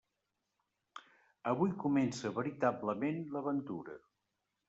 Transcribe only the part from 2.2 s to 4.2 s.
veritablement l'aventura.